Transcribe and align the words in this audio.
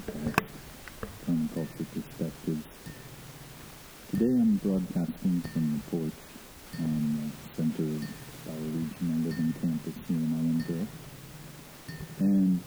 podcast, 0.00 0.34
cultural 1.54 1.66
Perspectives. 1.92 2.64
Today 4.10 4.32
I'm 4.32 4.56
broadcasting 4.56 5.40
from 5.52 5.64
the 5.76 5.80
porch 5.90 6.20
on 6.78 7.00
the 7.16 7.56
center 7.56 7.82
of 7.82 8.02
our 8.48 8.60
Regional 8.60 9.18
Living 9.28 9.52
Campus 9.60 9.94
here 10.08 10.16
in 10.16 10.30
Ellenville. 10.40 10.86
And 12.20 12.60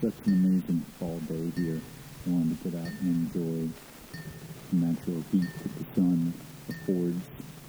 such 0.00 0.26
an 0.26 0.32
amazing 0.32 0.84
fall 0.98 1.18
day 1.28 1.50
here. 1.56 1.80
I 2.26 2.30
wanted 2.30 2.62
to 2.62 2.70
get 2.70 2.80
out 2.80 2.92
and 3.00 3.34
enjoy 3.34 3.68
the 4.70 4.76
natural 4.76 5.22
heat 5.32 5.48
that 5.62 5.72
the 5.78 5.84
sun 5.94 6.32
affords 6.68 7.22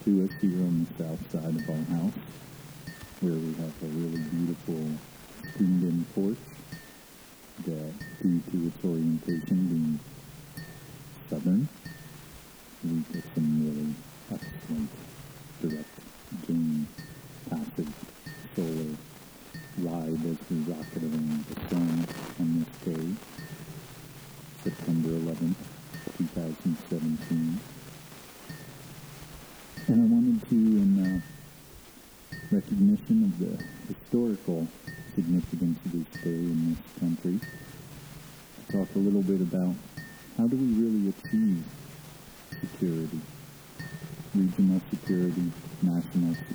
to 0.05 0.23
us 0.25 0.32
here 0.41 0.61
on 0.61 0.86
the 0.86 1.04
south 1.04 1.32
side 1.32 1.55
of 1.55 1.70
our 1.70 1.98
house, 1.98 2.20
where 3.21 3.34
we 3.34 3.54
have 3.55 3.73
a 3.82 3.88
really 3.88 4.21
beautiful 4.30 4.86
screened-in 5.54 6.05
porch 6.14 6.52
due 7.66 8.41
to 8.52 8.68
its 8.68 8.86
orientation 8.86 9.67
being 9.67 9.99
southern, 11.30 11.70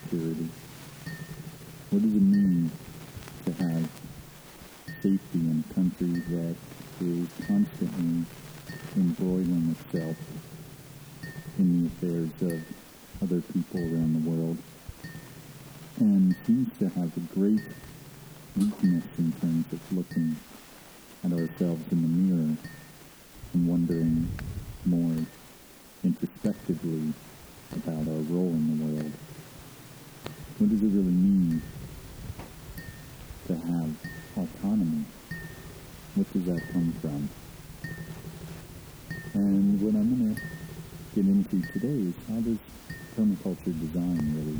security. 0.08 0.48
What 1.90 2.02
does 2.02 2.14
it 2.14 2.22
mean 2.22 2.70
to 3.44 3.52
have 3.52 3.90
safety 5.02 5.20
in 5.34 5.64
a 5.68 5.74
country 5.74 6.08
that 6.08 6.56
is 7.00 7.28
constantly 7.46 8.24
embroiling 8.96 9.76
itself 9.78 10.16
in 11.58 11.82
the 11.82 11.88
affairs 11.88 12.30
of 12.52 13.22
other 13.22 13.40
people 13.52 13.80
around 13.80 14.24
the 14.24 14.30
world 14.30 14.56
and 16.00 16.34
seems 16.46 16.78
to 16.78 16.88
have 16.88 17.14
a 17.16 17.34
great 17.34 17.60
weakness 18.56 19.04
in 19.18 19.32
terms 19.40 19.66
of 19.72 19.92
looking 19.92 20.36
at 21.24 21.32
ourselves 21.32 21.82
in 21.92 22.02
the 22.02 22.08
mirror 22.08 22.56
and 23.52 23.68
wondering 23.68 24.28
more 24.86 25.16
introspectively 26.02 27.12
about 27.72 28.08
our 28.08 28.22
role 28.30 28.54
in 28.54 28.78
the 28.78 28.84
world. 28.84 29.12
What 30.58 30.70
does 30.70 30.82
it 30.82 30.86
really 30.86 31.04
mean 31.04 31.62
to 33.46 33.54
have 33.54 33.90
autonomy? 34.36 35.04
What 36.16 36.32
does 36.32 36.44
that 36.46 36.62
come 36.72 36.92
from? 37.00 37.28
And 39.34 39.80
what 39.80 39.94
I'm 39.94 40.18
going 40.18 40.34
to 40.34 40.42
get 41.14 41.26
into 41.26 41.62
today 41.72 42.10
is 42.10 42.14
how 42.26 42.40
does 42.40 42.58
permaculture 43.14 43.80
design 43.80 44.18
really 44.34 44.58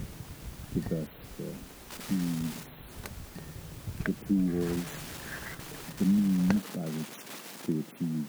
give 0.73 0.87
us 0.93 1.09
the 1.37 1.51
keys, 2.07 2.55
the 4.05 4.13
tools, 4.29 4.85
the 5.99 6.05
means 6.05 6.63
by 6.77 6.87
which 6.95 7.15
to 7.67 7.83
achieve 7.83 8.27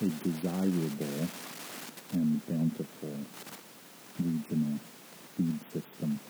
a 0.00 0.08
desirable 0.22 1.26
and 2.12 2.46
bountiful 2.46 3.16
regional 4.22 4.78
food 5.40 5.60
system. 5.72 6.20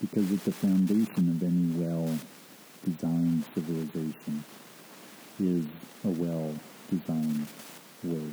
Because 0.00 0.32
at 0.32 0.44
the 0.44 0.52
foundation 0.52 1.28
of 1.30 1.42
any 1.42 1.84
well-designed 1.84 3.44
civilization 3.54 4.44
is 5.38 5.64
a 6.04 6.08
well-designed 6.08 7.46
way 8.04 8.30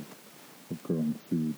of 0.70 0.82
growing 0.82 1.14
food. 1.28 1.54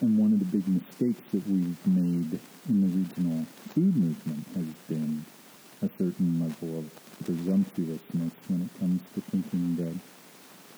And 0.00 0.18
one 0.18 0.32
of 0.32 0.38
the 0.38 0.44
big 0.44 0.66
mistakes 0.68 1.20
that 1.32 1.46
we've 1.48 1.86
made 1.86 2.38
in 2.68 2.80
the 2.80 2.88
regional 2.88 3.46
food 3.74 3.96
movement 3.96 4.46
has 4.54 4.66
been 4.88 5.24
a 5.82 5.88
certain 5.98 6.40
level 6.40 6.78
of 6.78 7.24
presumptuousness 7.24 8.32
when 8.48 8.62
it 8.62 8.80
comes 8.80 9.00
to 9.14 9.20
thinking 9.30 9.76
that 9.76 9.98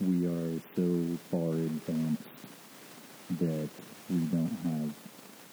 we 0.07 0.27
are 0.27 0.61
so 0.77 1.19
far 1.31 1.53
advanced 1.53 2.23
that 3.39 3.69
we 4.09 4.19
don't 4.27 4.57
have 4.65 4.91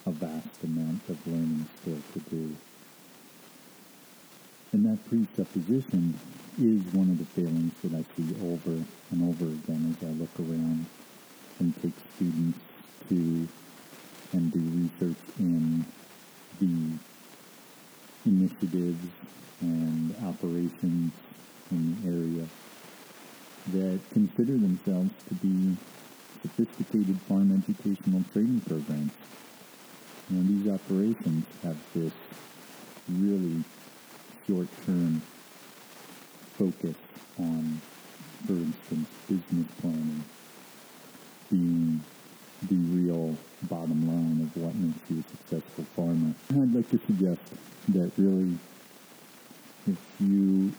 a 0.07 0.11
vast 0.11 0.63
amount 0.63 1.01
of 1.09 1.27
learning 1.27 1.67
still 1.81 2.01
to 2.13 2.19
do. 2.29 2.55
And 4.73 4.85
that 4.85 5.09
presupposition 5.09 6.19
is 6.59 6.81
one 6.93 7.09
of 7.09 7.17
the 7.19 7.25
failings 7.25 7.73
that 7.83 7.93
I 7.93 8.03
see 8.15 8.35
over 8.43 8.83
and 9.11 9.29
over 9.29 9.45
again 9.45 9.95
as 9.95 10.07
I 10.07 10.11
look 10.11 10.39
around 10.39 10.85
and 11.59 11.73
take 11.81 11.93
students 12.15 12.59
to 13.09 13.47
and 14.33 14.51
do 14.51 14.59
research 14.59 15.17
in 15.39 15.85
the 16.59 16.99
initiatives 18.25 19.07
and 19.61 20.15
operations 20.25 21.11
in 21.71 22.01
the 22.01 22.09
area 22.09 22.47
that 23.73 23.99
consider 24.11 24.53
themselves 24.53 25.11
to 25.29 25.33
be 25.35 25.77
sophisticated 26.41 27.19
farm 27.21 27.51
educational 27.51 28.23
training 28.33 28.61
programs. 28.67 29.11
You 30.29 30.37
know, 30.37 30.43
these 30.47 30.71
operations 30.73 31.45
have 31.63 31.77
this 31.93 32.13
really 33.09 33.63
short-term 34.47 35.21
focus 36.57 36.95
on, 37.39 37.81
for 38.45 38.53
instance, 38.53 39.07
business 39.27 39.67
planning 39.81 40.23
being 41.49 42.01
the 42.63 42.75
real 42.75 43.37
bottom 43.63 44.07
line 44.07 44.41
of 44.41 44.61
what 44.61 44.73
makes 44.75 44.99
you 45.09 45.19
a 45.19 45.29
successful 45.29 45.85
farmer. 45.95 46.33
And 46.49 46.63
I'd 46.63 46.75
like 46.75 46.89
to 46.89 46.99
suggest 47.05 47.39
that 47.89 48.11
really, 48.17 48.57
if 49.87 49.97
you 50.19 50.73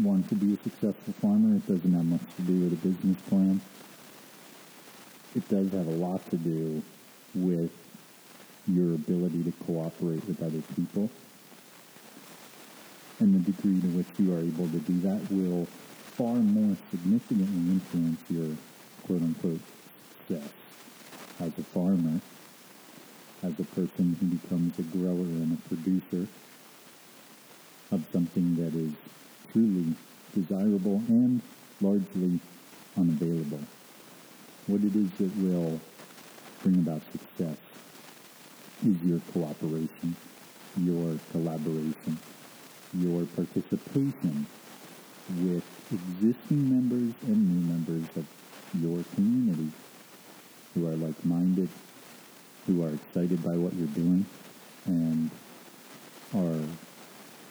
want 0.00 0.28
to 0.28 0.34
be 0.34 0.54
a 0.54 0.56
successful 0.62 1.14
farmer, 1.20 1.56
it 1.56 1.66
doesn't 1.66 1.92
have 1.92 2.04
much 2.04 2.20
to 2.36 2.42
do 2.42 2.52
with 2.64 2.72
a 2.72 2.76
business 2.76 3.18
plan. 3.28 3.60
It 5.34 5.48
does 5.48 5.70
have 5.72 5.86
a 5.86 5.90
lot 5.90 6.28
to 6.30 6.36
do 6.36 6.82
with 7.34 7.70
your 8.66 8.94
ability 8.94 9.44
to 9.44 9.52
cooperate 9.64 10.24
with 10.26 10.42
other 10.42 10.62
people. 10.76 11.10
And 13.20 13.34
the 13.34 13.52
degree 13.52 13.80
to 13.80 13.86
which 13.96 14.06
you 14.18 14.34
are 14.34 14.40
able 14.40 14.68
to 14.68 14.78
do 14.78 15.00
that 15.02 15.30
will 15.30 15.66
far 16.16 16.34
more 16.34 16.76
significantly 16.90 17.72
influence 17.72 18.20
your 18.28 18.56
quote-unquote 19.06 19.60
success 20.28 20.50
as 21.40 21.58
a 21.58 21.62
farmer, 21.62 22.20
as 23.42 23.52
a 23.58 23.64
person 23.74 24.16
who 24.20 24.26
becomes 24.26 24.78
a 24.78 24.82
grower 24.96 25.24
and 25.24 25.58
a 25.58 25.68
producer 25.68 26.28
of 27.90 28.04
something 28.12 28.56
that 28.56 28.74
is 28.74 28.92
truly 29.52 29.94
desirable 30.34 31.02
and 31.08 31.42
largely 31.80 32.38
unavailable. 32.96 33.60
What 34.66 34.80
it 34.82 34.94
is 34.94 35.10
that 35.18 35.36
will 35.36 35.80
bring 36.62 36.78
about 36.78 37.02
success 37.10 37.56
is 38.86 39.02
your 39.02 39.20
cooperation, 39.32 40.16
your 40.76 41.18
collaboration, 41.32 42.18
your 42.94 43.26
participation 43.26 44.46
with 45.28 45.64
existing 45.90 46.70
members 46.70 47.14
and 47.26 47.36
new 47.36 47.72
members 47.72 48.08
of 48.16 48.26
your 48.80 49.02
community 49.14 49.70
who 50.74 50.86
are 50.86 50.96
like-minded, 50.96 51.68
who 52.66 52.84
are 52.84 52.94
excited 52.94 53.42
by 53.42 53.56
what 53.56 53.74
you're 53.74 53.86
doing, 53.88 54.24
and 54.86 55.30
are 56.34 56.60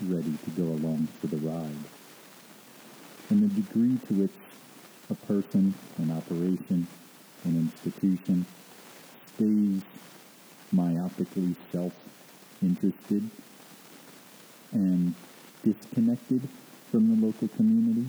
ready 0.01 0.35
to 0.43 0.49
go 0.57 0.63
along 0.63 1.07
for 1.19 1.27
the 1.27 1.37
ride. 1.37 1.83
And 3.29 3.43
the 3.43 3.61
degree 3.61 3.97
to 4.07 4.13
which 4.13 4.31
a 5.09 5.15
person, 5.25 5.73
an 5.97 6.11
operation, 6.11 6.87
an 7.43 7.71
institution 7.83 8.45
stays 9.35 9.81
myopically 10.73 11.55
self-interested 11.71 13.29
and 14.71 15.13
disconnected 15.63 16.47
from 16.89 17.09
the 17.09 17.25
local 17.25 17.47
community 17.49 18.07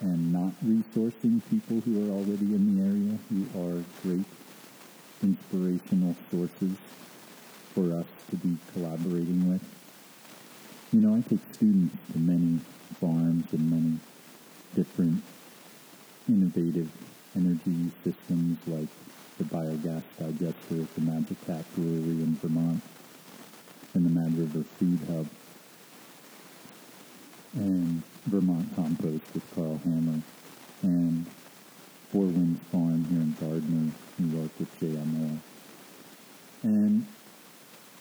and 0.00 0.32
not 0.32 0.52
resourcing 0.64 1.40
people 1.50 1.80
who 1.80 2.06
are 2.06 2.12
already 2.14 2.54
in 2.54 2.76
the 2.76 2.82
area 2.82 3.18
who 3.28 3.40
are 3.60 3.84
great 4.02 4.24
inspirational 5.22 6.16
sources 6.30 6.76
for 7.74 7.94
us 7.94 8.06
to 8.30 8.36
be 8.36 8.56
collaborating 8.72 9.48
with. 9.50 9.62
You 10.92 11.00
know, 11.00 11.16
I 11.16 11.20
take 11.28 11.40
students 11.52 11.96
to 12.12 12.18
many 12.18 12.60
farms 13.00 13.46
and 13.52 13.70
many 13.70 13.98
different 14.74 15.22
innovative 16.28 16.90
energy 17.36 17.90
systems 18.02 18.58
like 18.66 18.88
the 19.38 19.44
biogas 19.44 20.02
digester 20.18 20.82
at 20.82 20.94
the 20.94 21.00
Magic 21.00 21.38
Hat 21.46 21.64
Brewery 21.74 22.22
in 22.22 22.36
Vermont 22.42 22.82
and 23.94 24.04
the 24.04 24.10
Mad 24.10 24.36
River 24.36 24.64
Food 24.78 25.00
Hub 25.08 25.26
and 27.54 28.02
Vermont 28.26 28.74
Compost 28.76 29.24
with 29.34 29.54
Karl 29.54 29.80
Hammer 29.84 30.20
and 30.82 31.26
Four 32.12 32.24
Winds 32.24 32.60
Farm 32.72 33.04
here 33.04 33.20
in 33.20 33.36
Gardiner, 33.38 33.92
New 34.18 34.36
York 34.36 34.50
with 34.58 34.80
Jay 34.80 34.98
Armour. 34.98 35.38
And, 36.64 37.06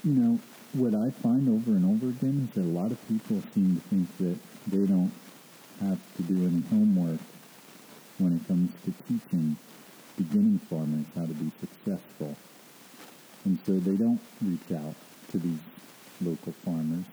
you 0.03 0.13
know, 0.13 0.39
what 0.73 0.95
I 0.95 1.11
find 1.21 1.47
over 1.47 1.77
and 1.77 1.85
over 1.85 2.09
again 2.09 2.49
is 2.49 2.55
that 2.55 2.67
a 2.67 2.73
lot 2.73 2.91
of 2.91 2.97
people 3.07 3.41
seem 3.53 3.75
to 3.75 3.81
think 3.89 4.17
that 4.17 4.37
they 4.65 4.85
don't 4.87 5.13
have 5.81 5.99
to 6.17 6.23
do 6.23 6.47
any 6.47 6.63
homework 6.69 7.19
when 8.17 8.35
it 8.35 8.47
comes 8.47 8.71
to 8.85 8.93
teaching 9.07 9.55
beginning 10.17 10.59
farmers 10.69 11.05
how 11.15 11.25
to 11.27 11.33
be 11.33 11.51
successful. 11.59 12.35
And 13.45 13.59
so 13.65 13.77
they 13.79 13.95
don't 13.95 14.21
reach 14.41 14.71
out 14.73 14.95
to 15.31 15.37
these 15.37 15.59
local 16.21 16.53
farmers 16.65 17.05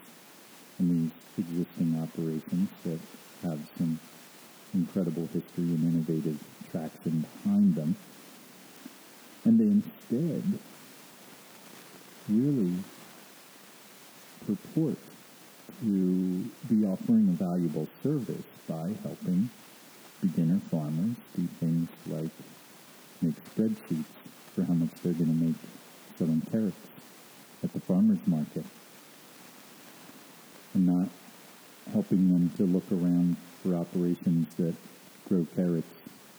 and 0.78 0.90
these 0.90 1.12
existing 1.44 2.00
operations 2.02 2.70
that 2.84 2.98
have 3.42 3.60
some 3.76 4.00
incredible 4.74 5.28
history 5.32 5.64
and 5.64 5.84
innovative 5.84 6.40
traction 6.76 7.24
behind 7.42 7.74
them. 7.74 7.96
And 9.44 9.58
they 9.58 9.64
instead 9.64 10.58
really 12.28 12.74
purport 14.46 14.98
to 15.80 16.50
be 16.68 16.84
offering 16.84 17.28
a 17.28 17.32
valuable 17.32 17.88
service 18.02 18.44
by 18.68 18.92
helping 19.02 19.48
beginner 20.20 20.60
farmers 20.70 21.14
do 21.36 21.46
things 21.60 21.88
like 22.06 22.30
make 23.22 23.34
spreadsheets 23.54 24.04
for 24.54 24.64
how 24.64 24.72
much 24.72 24.90
they're 25.02 25.12
going 25.12 25.26
to 25.26 25.44
make 25.44 25.54
selling 26.18 26.40
carrots 26.50 26.76
at 27.62 27.72
the 27.72 27.80
farmer's 27.80 28.24
market 28.26 28.64
and 30.74 30.86
not 30.86 31.08
helping 31.92 32.32
them 32.32 32.50
to 32.56 32.64
look 32.64 32.90
around 32.90 33.36
for 33.62 33.76
operations 33.76 34.52
that 34.56 34.74
grow 35.28 35.46
carrots 35.54 35.86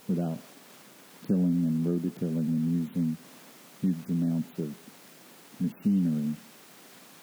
without 0.07 0.37
tilling 1.25 1.65
and 1.65 1.85
rototilling 1.85 2.47
and 2.47 2.87
using 2.87 3.17
huge 3.81 4.09
amounts 4.09 4.57
of 4.59 4.73
machinery, 5.59 6.35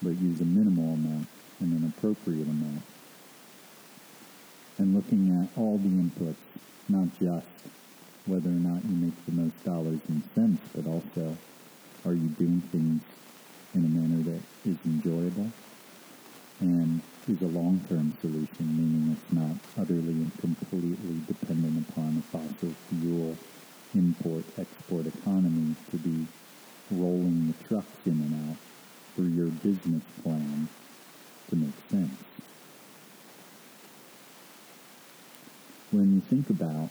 but 0.03 0.11
use 0.21 0.41
a 0.41 0.45
minimal 0.45 0.95
amount 0.95 1.27
and 1.61 1.73
an 1.73 1.93
appropriate 1.97 2.47
amount. 2.47 2.83
And 4.79 4.95
looking 4.95 5.31
at 5.31 5.59
all 5.59 5.79
the 5.79 5.89
inputs, 5.89 6.37
not 6.89 7.09
just 7.19 7.47
whether 8.27 8.49
or 8.49 8.61
not 8.61 8.83
you 8.85 8.97
make 8.97 9.27
the 9.27 9.33
most 9.33 9.65
dollars 9.65 10.01
and 10.09 10.23
cents, 10.35 10.63
but 10.75 10.87
also 10.87 11.37
are 12.05 12.15
you 12.15 12.29
doing 12.37 12.61
things 12.73 13.01
in 13.75 13.85
a 13.85 13.89
manner 13.89 14.23
that 14.23 14.71
is 14.71 14.77
enjoyable 14.85 15.51
and 16.61 17.03
is 17.29 17.41
a 17.43 17.47
long-term 17.47 18.17
solution, 18.21 18.67
meaning 18.77 19.17
it's 19.17 19.33
not 19.33 19.57
utterly 19.81 20.13
and 20.13 20.33
completely 20.41 21.21
dependent 21.27 21.89
upon 21.89 22.19
a 22.19 22.23
fossil 22.23 22.75
fuel 22.89 23.37
import-export 23.95 25.07
economy 25.07 25.75
to 25.91 25.97
be 25.99 26.27
rolling 26.91 27.49
the 27.49 27.69
trucks 27.69 28.07
in 28.07 28.13
and 28.13 28.51
out 28.51 28.57
for 29.15 29.23
your 29.23 29.47
business 29.47 30.03
plan 30.23 30.69
to 31.49 31.57
make 31.57 31.75
sense. 31.91 32.19
When 35.91 36.15
you 36.15 36.21
think 36.21 36.51
about 36.51 36.91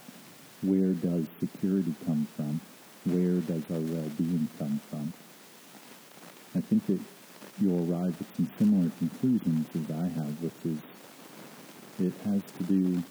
where 0.62 0.92
does 0.92 1.26
security 1.38 1.94
come 2.06 2.26
from? 2.36 2.60
Where 3.04 3.40
does 3.40 3.62
our 3.70 3.80
well-being 3.80 4.48
come 4.58 4.80
from? 4.88 5.12
I 6.56 6.60
think 6.60 6.86
that 6.86 7.00
you'll 7.60 7.90
arrive 7.90 8.14
at 8.20 8.26
some 8.36 8.50
similar 8.58 8.90
conclusions 8.98 9.66
as 9.74 9.96
I 9.96 10.08
have, 10.08 10.42
which 10.42 10.52
is 10.64 10.78
it 12.00 12.12
has 12.24 12.42
to 12.58 12.64
do 12.64 13.02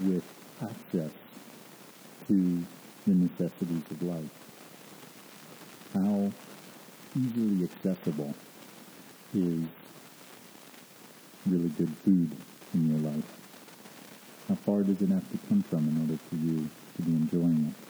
with 0.00 0.24
access 0.60 1.10
to 2.28 2.64
the 3.06 3.14
necessities 3.14 3.82
of 3.90 4.02
life. 4.02 4.30
How 5.94 6.30
easily 7.16 7.64
accessible 7.64 8.34
is 9.34 9.64
really 11.46 11.68
good 11.70 11.94
food 12.04 12.30
in 12.74 12.90
your 12.90 13.10
life? 13.10 13.24
How 14.48 14.54
far 14.56 14.82
does 14.82 15.00
it 15.00 15.08
have 15.08 15.30
to 15.30 15.38
come 15.48 15.62
from 15.62 15.88
in 15.88 16.00
order 16.02 16.18
for 16.28 16.36
you 16.36 16.68
to 16.96 17.02
be 17.02 17.12
enjoying 17.12 17.72
it? 17.72 17.82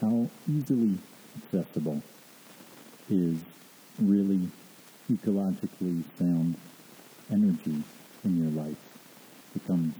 How 0.00 0.28
easily 0.48 0.98
accessible 1.36 2.02
is 3.10 3.38
really 3.98 4.40
ecologically 5.10 6.02
sound 6.18 6.56
energy 7.30 7.82
in 8.24 8.38
your 8.38 8.64
life 8.64 8.76
that 9.52 9.66
comes 9.66 9.94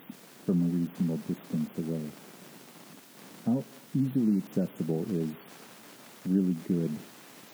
from 0.46 0.62
a 0.62 0.66
reasonable 0.66 1.16
distance 1.28 1.70
away? 1.78 2.10
How 3.46 3.64
easily 3.94 4.42
accessible 4.48 5.04
is 5.10 5.28
really 6.26 6.56
good, 6.68 6.96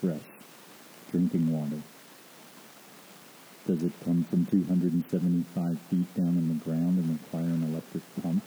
fresh 0.00 0.29
drinking 1.11 1.50
water? 1.52 1.82
Does 3.67 3.82
it 3.82 3.93
come 4.05 4.25
from 4.31 4.46
275 4.46 5.79
feet 5.90 6.14
down 6.14 6.37
in 6.38 6.49
the 6.49 6.64
ground 6.64 6.99
and 6.99 7.19
require 7.20 7.52
an 7.52 7.64
electric 7.70 8.02
pump 8.23 8.43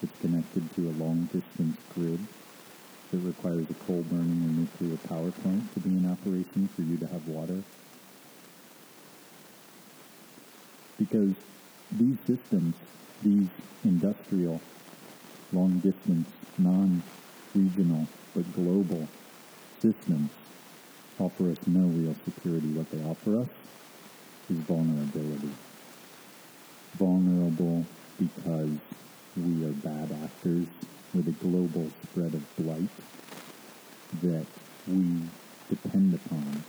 that's 0.00 0.20
connected 0.20 0.74
to 0.76 0.88
a 0.88 0.94
long-distance 1.02 1.76
grid 1.94 2.26
that 3.10 3.18
requires 3.18 3.66
a 3.70 3.74
coal-burning 3.86 4.42
or 4.42 4.50
nuclear 4.60 4.96
power 5.08 5.30
plant 5.30 5.72
to 5.74 5.80
be 5.80 5.90
in 5.90 6.10
operation 6.10 6.68
for 6.74 6.82
you 6.82 6.96
to 6.98 7.06
have 7.06 7.26
water? 7.26 7.62
Because 10.98 11.34
these 11.92 12.18
systems, 12.26 12.74
these 13.22 13.48
industrial, 13.84 14.60
long-distance, 15.52 16.28
non-regional, 16.58 18.08
but 18.34 18.52
global 18.54 19.08
systems 19.80 20.30
offer 21.18 21.50
us 21.50 21.58
no 21.66 21.86
real 21.86 22.16
security. 22.24 22.68
What 22.68 22.90
they 22.90 23.02
offer 23.02 23.40
us 23.40 23.48
is 24.50 24.56
vulnerability. 24.58 25.50
Vulnerable 26.98 27.86
because 28.18 28.70
we 29.36 29.64
are 29.64 29.72
bad 29.72 30.10
actors 30.24 30.66
with 31.14 31.28
a 31.28 31.32
global 31.32 31.90
spread 32.04 32.34
of 32.34 32.56
blight 32.56 32.88
that 34.22 34.46
we 34.86 35.22
depend 35.68 36.14
upon 36.14 36.64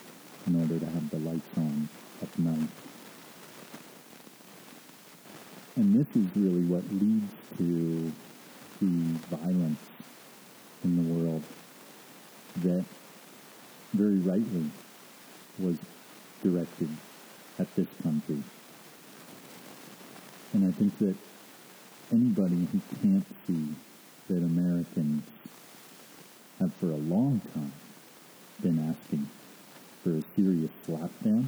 in 0.47 0.55
order 0.61 0.79
to 0.79 0.85
have 0.85 1.09
the 1.09 1.17
lights 1.19 1.57
on 1.57 1.89
at 2.21 2.39
night. 2.39 2.69
And 5.75 5.93
this 5.93 6.07
is 6.15 6.27
really 6.35 6.63
what 6.63 6.83
leads 6.91 7.31
to 7.57 8.11
the 8.81 9.35
violence 9.35 9.79
in 10.83 10.95
the 10.97 11.13
world 11.13 11.43
that 12.57 12.85
very 13.93 14.17
rightly 14.17 14.71
was 15.59 15.77
directed 16.43 16.89
at 17.59 17.73
this 17.75 17.87
country. 18.01 18.41
And 20.53 20.67
I 20.67 20.71
think 20.71 20.97
that 20.99 21.15
anybody 22.11 22.67
who 22.71 22.81
can't 23.01 23.25
see 23.45 23.75
that 24.29 24.43
Americans 24.43 25.23
have 26.59 26.71
for 26.79 26.91
a 26.91 26.97
long 26.97 27.41
time 27.53 27.71
been 28.61 28.79
asking 28.89 29.29
for 30.03 30.17
a 30.17 30.23
serious 30.35 30.71
slapdown 30.87 31.47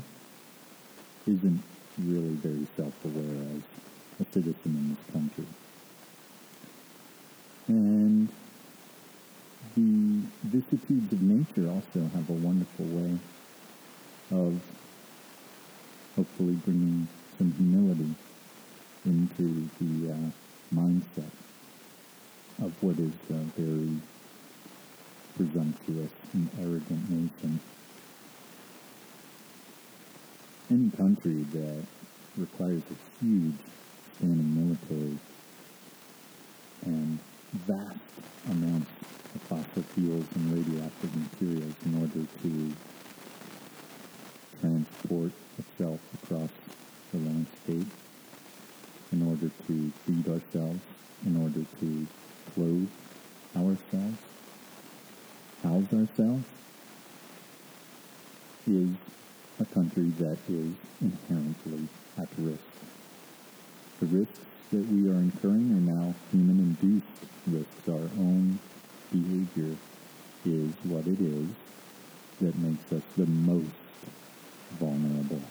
isn't 1.27 1.63
really 1.97 2.35
very 2.41 2.67
self-aware 2.77 3.37
as 3.55 4.25
a 4.25 4.31
citizen 4.31 4.55
in 4.65 4.95
this 4.95 5.13
country. 5.13 5.45
And 7.67 8.29
the 9.75 10.23
vicissitudes 10.43 11.11
of 11.13 11.21
nature 11.21 11.69
also 11.69 12.09
have 12.15 12.29
a 12.29 12.33
wonderful 12.33 12.85
way 12.85 13.19
of 14.31 14.59
hopefully 16.15 16.55
bringing 16.65 17.07
some 17.37 17.53
humility 17.57 18.15
into 19.05 19.69
the 19.79 20.11
uh, 20.11 20.75
mindset 20.75 21.31
of 22.61 22.71
what 22.83 22.97
is 22.99 23.13
a 23.29 23.41
very 23.59 23.99
presumptuous 25.35 26.11
and 26.33 26.49
arrogant 26.59 27.09
nation. 27.09 27.59
Any 30.69 30.89
country 30.91 31.45
that 31.53 31.85
requires 32.37 32.83
a 32.91 33.23
huge 33.23 33.55
standing 34.17 34.53
military 34.55 35.17
and 36.85 37.19
vast 37.53 37.99
amounts 38.49 38.91
of 39.35 39.41
fossil 39.41 39.83
fuels 39.93 40.25
and 40.35 40.53
radioactive 40.53 41.15
materials 41.15 41.75
in 41.85 42.01
order 42.01 42.25
to 42.43 42.73
transport 44.59 45.31
itself 45.57 45.99
across 46.23 46.49
the 47.11 47.17
landscape 47.17 47.87
ourselves 50.39 50.79
in 51.25 51.35
order 51.41 51.65
to 51.79 52.07
clothe 52.53 52.89
ourselves, 53.55 54.17
house 55.63 55.93
ourselves, 55.93 56.45
is 58.67 58.89
a 59.59 59.65
country 59.65 60.09
that 60.19 60.37
is 60.47 60.73
inherently 61.01 61.87
at 62.17 62.27
risk. 62.37 62.61
The 63.99 64.05
risks 64.05 64.39
that 64.71 64.87
we 64.87 65.09
are 65.09 65.19
incurring 65.19 65.71
are 65.71 65.95
now 65.95 66.13
human-induced 66.31 67.05
risks. 67.47 67.89
Our 67.89 68.09
own 68.17 68.59
behavior 69.11 69.75
is 70.45 70.71
what 70.83 71.07
it 71.07 71.19
is 71.19 71.49
that 72.39 72.57
makes 72.69 72.91
us 72.91 73.03
the 73.17 73.25
most 73.25 73.73
vulnerable. 74.79 75.41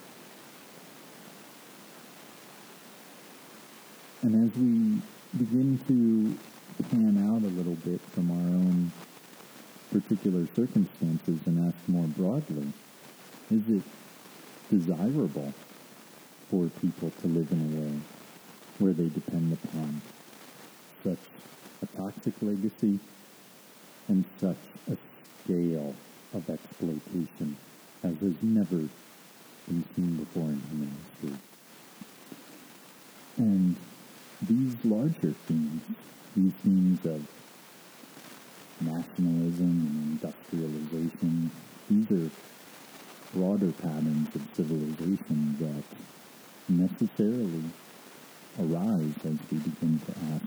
And 4.23 4.49
as 4.49 4.57
we 4.57 5.03
begin 5.37 5.79
to 5.89 6.39
pan 6.91 7.19
out 7.29 7.43
a 7.43 7.51
little 7.57 7.77
bit 7.77 8.01
from 8.15 8.31
our 8.31 8.55
own 8.55 8.93
particular 9.91 10.47
circumstances 10.55 11.41
and 11.47 11.67
ask 11.67 11.79
more 11.89 12.07
broadly, 12.07 12.73
is 13.51 13.69
it 13.69 13.83
desirable 14.71 15.55
for 16.51 16.69
people 16.81 17.11
to 17.23 17.27
live 17.27 17.49
in 17.51 17.59
a 17.59 17.79
way 17.79 18.01
where 18.79 18.93
they 18.93 19.09
depend 19.09 19.53
upon 19.53 20.01
such 21.03 21.25
a 21.83 21.97
toxic 21.97 22.35
legacy 22.43 23.01
and 24.09 24.25
such 24.41 24.65
a 24.91 24.97
scale 25.45 25.97
of 26.35 26.49
exploitation 26.51 27.57
as 28.05 28.13
has 28.21 28.35
never 28.43 28.89
been 29.67 29.85
seen 29.97 30.17
before 30.17 30.51
in 30.51 30.61
human 30.71 30.97
history. 31.13 31.39
And 33.39 33.77
these 34.43 34.77
larger 34.85 35.35
themes, 35.47 35.83
these 36.37 36.53
themes 36.63 37.01
of 37.07 37.23
nationalism 38.81 39.67
and 39.67 40.23
industrialization, 40.23 41.51
these 41.89 42.11
are 42.11 42.31
broader 43.35 43.73
patterns 43.73 44.29
of 44.35 44.43
civilization 44.57 45.57
that 45.59 45.85
necessarily 46.69 47.65
arise 48.59 49.15
as 49.25 49.39
we 49.51 49.59
begin 49.59 50.01
to 50.07 50.13
ask 50.35 50.47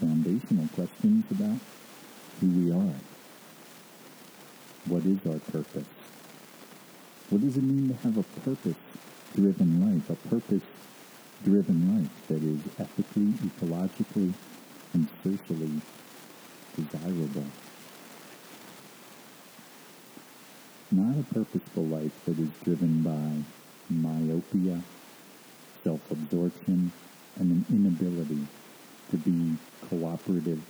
foundational 0.00 0.68
questions 0.74 1.24
about 1.30 1.60
who 2.40 2.46
we 2.48 2.72
are. 2.72 3.13
What 4.86 5.04
is 5.06 5.18
our 5.26 5.38
purpose? 5.38 5.86
What 7.30 7.40
does 7.40 7.56
it 7.56 7.62
mean 7.62 7.88
to 7.88 7.94
have 8.02 8.18
a 8.18 8.22
purpose-driven 8.40 9.80
life, 9.80 10.10
a 10.10 10.28
purpose-driven 10.28 11.96
life 11.96 12.28
that 12.28 12.42
is 12.42 12.60
ethically, 12.78 13.32
ecologically, 13.48 14.34
and 14.92 15.08
socially 15.22 15.80
desirable? 16.76 17.46
Not 20.90 21.16
a 21.18 21.34
purposeful 21.34 21.86
life 21.86 22.12
that 22.26 22.38
is 22.38 22.50
driven 22.62 23.02
by 23.02 23.42
myopia, 23.88 24.82
self-absorption, 25.82 26.92
and 27.36 27.50
an 27.50 27.64
inability 27.70 28.46
to 29.10 29.16
be 29.16 29.56
cooperative, 29.88 30.60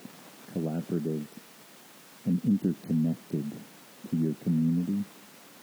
collaborative, 0.55 1.27
and 2.25 2.41
interconnected 2.45 3.51
to 4.11 4.17
your 4.17 4.35
community 4.43 5.05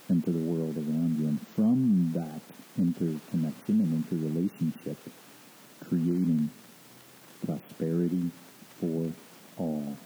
and 0.09 0.23
to 0.25 0.31
the 0.31 0.39
world 0.39 0.75
around 0.75 1.17
you. 1.19 1.27
And 1.27 1.47
from 1.55 2.11
that 2.13 2.41
interconnection 2.77 3.81
and 3.81 4.05
interrelationship, 4.11 4.97
creating 5.79 6.49
prosperity 7.45 8.29
for 8.79 9.11
all. 9.57 9.97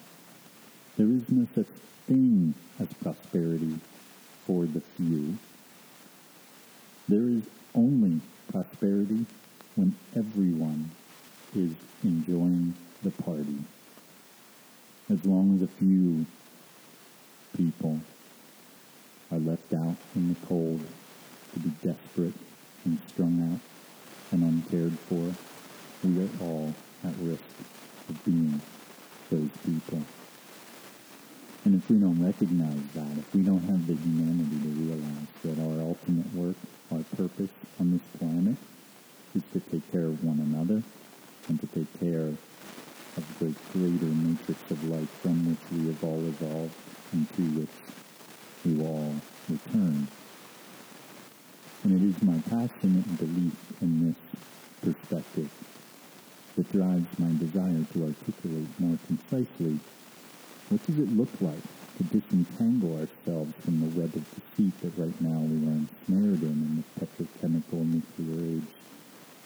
There 0.97 1.07
is 1.07 1.29
no 1.29 1.47
such 1.53 1.67
thing 2.07 2.53
as 2.79 2.87
prosperity 3.01 3.79
for 4.45 4.65
the 4.65 4.81
few. 4.81 5.37
There 7.07 7.29
is 7.29 7.43
only 7.73 8.21
prosperity 8.51 9.25
when 9.75 9.95
everyone 10.15 10.91
is 11.55 11.73
enjoying 12.03 12.73
the 13.03 13.11
party. 13.11 13.57
As 15.09 15.23
long 15.25 15.55
as 15.55 15.61
a 15.61 15.67
few 15.67 16.25
people 17.55 17.99
are 19.35 19.39
left 19.39 19.73
out 19.73 19.95
in 20.15 20.29
the 20.29 20.47
cold 20.47 20.79
to 21.53 21.59
be 21.59 21.69
desperate 21.83 22.33
and 22.85 22.99
strung 23.07 23.51
out 23.51 23.59
and 24.31 24.43
uncared 24.43 24.97
for, 25.09 25.33
we 26.03 26.23
are 26.23 26.29
all 26.41 26.73
at 27.03 27.13
risk 27.19 27.43
of 28.09 28.25
being 28.25 28.61
those 29.29 29.49
people. 29.65 30.01
And 31.65 31.75
if 31.75 31.89
we 31.89 31.97
don't 31.97 32.23
recognize 32.23 32.83
that, 32.93 33.17
if 33.17 33.33
we 33.33 33.41
don't 33.41 33.63
have 33.63 33.87
the 33.87 33.95
humanity 33.95 34.57
to 34.61 34.69
realize 34.69 35.27
that 35.43 35.59
our 35.59 35.81
ultimate 35.81 36.31
work, 36.33 36.55
our 36.91 37.03
purpose 37.17 37.49
on 37.79 37.91
this 37.91 38.19
planet 38.19 38.55
is 39.35 39.43
to 39.53 39.59
take 39.71 39.91
care 39.91 40.05
of 40.05 40.23
one 40.23 40.39
another 40.39 40.81
and 41.49 41.59
to 41.59 41.67
take 41.67 41.91
care 41.99 42.31
of 43.17 43.39
the 43.39 43.53
greater 43.73 44.05
matrix 44.05 44.59
of 44.71 44.83
life 44.89 45.09
from 45.21 45.49
which 45.49 45.59
we 45.71 45.87
have 45.87 46.03
all 46.03 46.19
evolved 46.19 46.73
and 47.11 47.27
to 47.35 47.41
which 47.59 47.69
we 48.65 48.81
all 48.81 49.15
return. 49.49 50.07
And 51.83 51.93
it 51.93 52.15
is 52.15 52.23
my 52.23 52.39
passionate 52.49 53.17
belief 53.17 53.53
in 53.81 54.07
this 54.07 54.15
perspective 54.81 55.49
that 56.55 56.71
drives 56.71 57.19
my 57.19 57.29
desire 57.37 57.85
to 57.93 58.03
articulate 58.05 58.79
more 58.79 58.97
concisely 59.07 59.79
what 60.69 60.83
does 60.87 60.97
it 60.97 61.15
look 61.15 61.29
like 61.41 61.61
to 61.97 62.03
disentangle 62.05 62.97
ourselves 62.97 63.53
from 63.63 63.79
the 63.81 63.99
web 63.99 64.15
of 64.15 64.25
deceit 64.33 64.73
that 64.81 64.97
right 64.97 65.21
now 65.21 65.39
we 65.39 65.61
are 65.67 65.77
ensnared 65.77 66.41
in 66.41 66.57
in 66.57 66.83
the 66.83 67.05
petrochemical 67.05 67.85
nuclear 67.85 68.57
age 68.57 68.73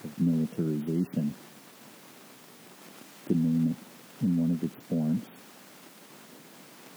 of 0.05 0.19
militarization, 0.19 1.33
to 3.27 3.37
name 3.37 3.75
it 3.75 4.23
in 4.25 4.37
one 4.37 4.51
of 4.51 4.63
its 4.63 4.73
forms. 4.87 5.25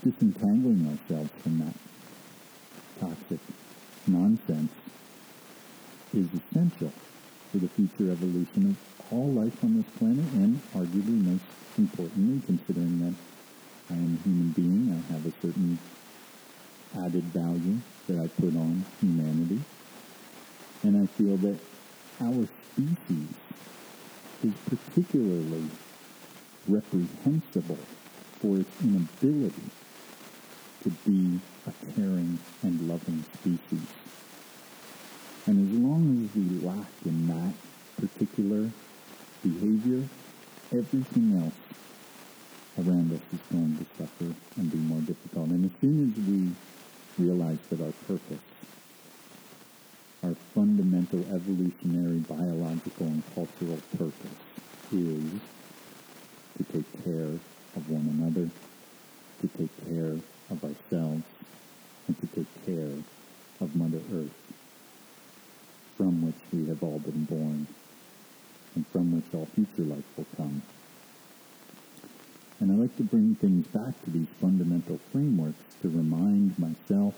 Disentangling 0.04 0.86
ourselves 0.86 1.30
from 1.42 1.58
that 1.58 1.74
toxic 3.02 3.40
nonsense 4.06 4.70
is 6.14 6.28
essential 6.38 6.92
for 7.50 7.58
the 7.58 7.68
future 7.68 8.12
evolution 8.12 8.76
of 8.78 9.12
all 9.12 9.32
life 9.32 9.64
on 9.64 9.76
this 9.76 9.86
planet 9.98 10.24
and 10.34 10.60
arguably 10.72 11.18
most 11.24 11.42
importantly 11.78 12.40
considering 12.46 13.00
that 13.00 13.14
I 13.90 13.94
am 13.94 14.18
a 14.18 14.22
human 14.22 14.50
being, 14.52 14.88
I 14.94 15.12
have 15.12 15.26
a 15.26 15.32
certain 15.42 15.78
added 16.96 17.24
value 17.24 17.78
that 18.08 18.18
I 18.22 18.28
put 18.28 18.54
on 18.56 18.84
humanity. 19.00 19.60
And 20.84 20.96
I 21.02 21.06
feel 21.06 21.36
that 21.38 21.58
our 22.20 22.46
species 22.72 23.28
is 24.44 24.52
particularly 24.66 25.68
reprehensible 26.68 27.78
for 28.40 28.58
its 28.58 28.82
inability 28.82 29.70
to 30.82 30.90
be 31.06 31.40
a 31.66 31.72
caring 31.94 32.38
and 32.62 32.71
loving 32.92 33.24
species. 33.40 33.88
And 35.46 35.56
as 35.66 35.72
long 35.80 36.28
as 36.28 36.36
we 36.36 36.60
lack 36.60 36.92
in 37.04 37.26
that 37.28 37.54
particular 38.00 38.70
behavior, 39.42 40.04
everything 40.70 41.42
else 41.42 42.86
around 42.86 43.12
us 43.12 43.20
is 43.32 43.40
going 43.50 43.76
to 43.78 43.84
suffer 43.98 44.34
and 44.56 44.70
be 44.70 44.78
more 44.78 45.00
difficult. 45.00 45.48
And 45.48 45.64
as 45.64 45.80
soon 45.80 46.12
as 46.12 46.14
we 46.28 47.24
realize 47.24 47.58
that 47.70 47.80
our 47.80 47.92
purpose 48.06 48.40
our 50.24 50.34
fundamental 50.54 51.18
evolutionary, 51.34 52.18
biological, 52.18 53.06
and 53.06 53.22
cultural 53.34 53.78
purpose 53.98 54.38
is 54.92 55.40
to 56.56 56.64
take 56.72 57.04
care 57.04 57.32
of 57.76 57.90
one 57.90 58.06
another, 58.18 58.48
to 59.40 59.48
take 59.58 59.88
care 59.88 60.16
of 60.50 60.62
ourselves, 60.62 61.24
and 62.06 62.20
to 62.20 62.26
take 62.36 62.66
care 62.66 62.92
of 63.60 63.74
Mother 63.74 64.00
Earth, 64.14 64.30
from 65.96 66.24
which 66.24 66.41
we 66.52 66.66
have 66.66 66.82
all 66.82 66.98
been 66.98 67.24
born, 67.24 67.66
and 68.74 68.86
from 68.88 69.14
which 69.14 69.24
all 69.34 69.46
future 69.54 69.82
life 69.82 70.04
will 70.16 70.26
come. 70.36 70.62
And 72.60 72.70
I 72.70 72.74
like 72.74 72.96
to 72.98 73.02
bring 73.02 73.34
things 73.34 73.66
back 73.66 74.00
to 74.04 74.10
these 74.10 74.28
fundamental 74.40 75.00
frameworks 75.10 75.74
to 75.82 75.88
remind 75.88 76.58
myself 76.58 77.14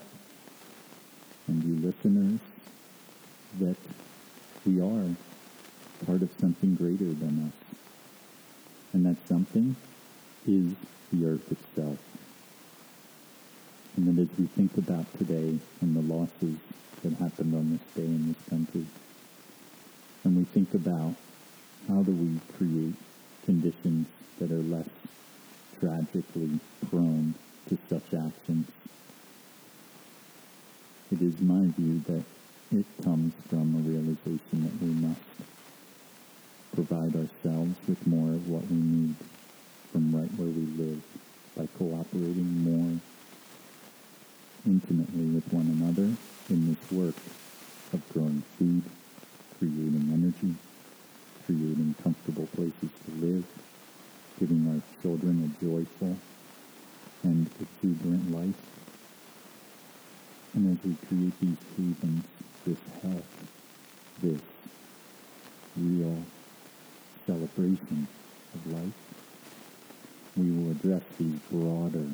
and 1.47 1.63
you 1.63 1.75
listeners 1.85 2.39
that 3.59 3.77
we 4.65 4.81
are 4.81 5.15
part 6.05 6.21
of 6.21 6.29
something 6.39 6.75
greater 6.75 7.13
than 7.13 7.45
us. 7.47 7.77
And 8.93 9.05
that 9.05 9.17
something 9.27 9.75
is 10.47 10.73
the 11.11 11.25
earth 11.25 11.51
itself. 11.51 11.99
And 13.97 14.17
that 14.17 14.21
as 14.21 14.37
we 14.37 14.47
think 14.47 14.75
about 14.77 15.05
today 15.17 15.59
and 15.81 15.95
the 15.95 16.13
losses 16.13 16.57
that 17.03 17.13
happened 17.13 17.53
on 17.53 17.71
this 17.71 17.95
day 17.95 18.09
in 18.09 18.27
this 18.33 18.49
country, 18.49 18.85
and 20.25 20.35
we 20.35 20.43
think 20.43 20.73
about 20.73 21.13
how 21.87 22.01
do 22.01 22.11
we 22.11 22.39
create 22.57 22.95
conditions 23.45 24.07
that 24.39 24.51
are 24.51 24.63
less 24.63 24.89
tragically 25.79 26.59
prone 26.89 27.33
to 27.69 27.77
such 27.89 28.13
actions. 28.13 28.67
It 31.11 31.21
is 31.21 31.39
my 31.39 31.67
view 31.77 32.01
that 32.07 32.23
it 32.71 32.85
comes 33.03 33.33
from 33.49 33.75
a 33.75 33.79
realization 33.87 34.63
that 34.65 34.81
we 34.81 34.93
must 35.07 35.21
provide 36.73 37.15
ourselves 37.15 37.75
with 37.87 38.05
more 38.07 38.33
of 38.33 38.49
what 38.49 38.63
we 38.67 38.77
need 38.77 39.15
from 39.91 40.13
right 40.13 40.29
where 40.35 40.49
we 40.49 40.65
live 40.83 41.01
by 41.55 41.67
cooperating 41.77 42.63
more 42.63 42.99
intimately 44.65 45.25
with 45.27 45.53
one 45.53 45.67
another 45.67 46.11
in 46.49 46.67
this 46.67 46.91
work 46.91 47.15
of 47.93 48.01
growing 48.11 48.43
food, 48.57 48.83
creating 49.59 50.09
energy, 50.13 50.55
creating 51.45 51.95
comfortable 52.03 52.47
places 52.55 52.91
to 53.05 53.11
live, 53.21 53.43
giving 54.39 54.65
our 54.67 54.81
children 55.01 55.43
a 55.45 55.65
joyful 55.65 56.17
and 57.23 57.49
exuberant 57.59 58.31
life. 58.31 58.61
And 60.55 60.71
as 60.71 60.83
we 60.85 60.95
create 61.07 61.33
these 61.41 61.57
havens, 61.75 62.23
this 62.65 62.77
health, 63.01 63.23
this 64.21 64.41
real 65.77 66.25
celebration 67.25 68.07
of 68.53 68.71
life, 68.71 68.99
we 70.35 70.51
will 70.51 70.71
address 70.71 71.03
these 71.19 71.39
broader 71.51 72.07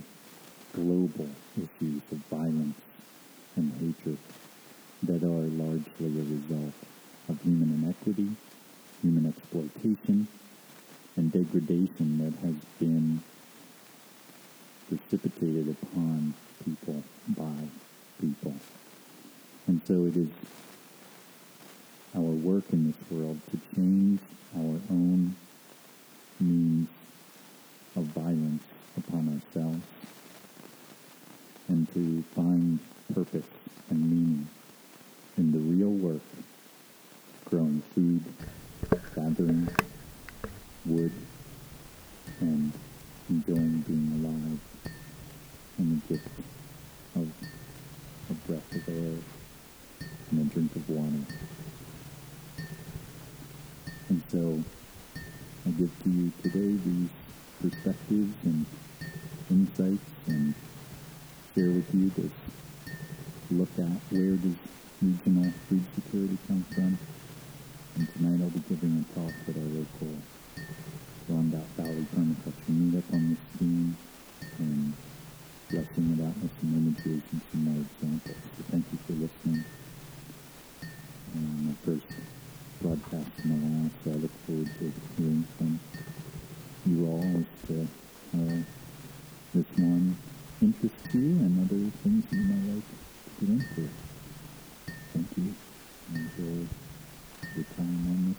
global 0.74 1.30
issues 1.58 2.02
of 2.12 2.18
violence 2.30 2.80
and 3.56 3.72
hatred 3.74 4.18
that 5.04 5.24
are 5.24 5.48
largely 5.58 6.20
a 6.20 6.24
result 6.24 6.91
of 7.32 7.42
human 7.44 7.72
inequity, 7.82 8.30
human 9.02 9.26
exploitation, 9.26 10.28
and 11.16 11.32
degradation 11.32 12.18
that 12.20 12.34
has 12.46 12.56
been 12.78 13.22
precipitated 14.90 15.70
upon 15.70 16.34
people 16.66 17.02
by 17.30 17.56
people. 18.20 18.54
And 19.68 19.82
so 19.88 20.06
it 20.06 20.18
is 20.18 20.28
our 22.16 22.22
work 22.22 22.66
in 22.74 22.86
this 22.86 23.10
world 23.10 23.40
to 23.52 23.76
change 23.76 24.20
our 24.58 24.82
own 24.92 25.34
means 26.42 26.90
of 27.96 28.04
violence 28.08 28.64
upon 28.98 29.28
ourselves 29.30 29.84
and 31.70 31.88
to 31.94 32.26
find 32.36 32.78
purpose 33.14 33.48
and 33.90 34.10
meaning 34.10 34.50
in 35.38 35.54
the 35.54 35.60
real 35.60 35.92
work 35.92 36.22
growing 37.52 37.84
food, 37.94 38.24
gathering 39.14 39.68
wood, 40.86 41.12
and 42.40 42.72
enjoying 43.30 43.82
being 43.82 44.24
alive 44.24 44.60
and 45.78 46.02
the 46.02 46.14
gift 46.14 46.30
of 47.18 47.30
a 48.30 48.34
breath 48.48 48.74
of 48.74 48.88
air 48.88 49.18
and 50.32 50.40
a 50.40 50.54
drink 50.54 50.74
of 50.78 50.90
water. 50.90 51.26
And 54.08 54.24
so 54.32 54.64
I 55.68 55.72
give 55.72 55.92
to 56.04 56.10
you 56.10 56.32
today 56.42 56.80
these 56.86 57.10
perspectives 57.62 58.34
and 58.46 58.66
insights 59.50 60.10
and 60.28 60.56
share 61.54 61.70
with 61.70 61.94
you 61.94 62.12
this 62.12 62.32
look 63.52 63.70
at 63.78 63.98
where 64.10 64.38
does 64.38 64.56
regional 65.02 65.52
food 65.68 65.84
security 65.96 66.38
come 66.48 66.66
from. 66.74 66.98
And 68.02 68.14
tonight 68.14 68.44
I'll 68.44 68.50
be 68.50 68.64
giving 68.68 68.98
a 68.98 69.14
talk 69.14 69.32
at 69.48 69.56
our 69.56 69.70
local 69.78 70.10
Rondout 71.30 71.70
Valley 71.78 72.04
Permaculture 72.10 72.74
meetup 72.74 73.14
on 73.14 73.30
this 73.30 73.44
theme 73.60 73.96
and 74.58 74.94
blessing 75.70 76.18
it 76.18 76.26
out 76.26 76.34
with 76.42 76.50
some 76.60 76.74
images 76.82 77.22
and 77.32 77.42
some 77.52 77.64
more 77.64 77.86
examples. 77.86 78.38
So 78.58 78.64
thank 78.72 78.86
you 78.92 78.98
for 79.06 79.14
listening. 79.14 79.66
And 81.36 81.68
my 81.68 81.74
first 81.86 82.08
broadcast 82.82 83.46
in 83.46 83.52
a 83.52 83.58
while, 83.70 83.92
so 84.04 84.10
I 84.10 84.16
look 84.16 84.36
forward 84.48 84.70
to 84.80 84.92
hearing 85.16 85.46
from 85.60 85.80
you 86.88 87.06
all 87.06 87.22
as 87.22 87.68
to 87.68 87.88
how 88.34 88.64
this 89.54 89.70
one 89.78 90.18
interests 90.60 91.14
you 91.14 91.38
and 91.38 91.70
other 91.70 91.92
things 92.02 92.26
you 92.32 92.42
might 92.50 92.74
like 92.74 92.84
to 93.38 93.46
get 93.46 93.50
into. 93.62 93.90
Thank 95.14 95.28
you. 95.38 95.54
Enjoy 96.16 96.68
your 97.56 97.66
time 97.78 98.08
on. 98.08 98.31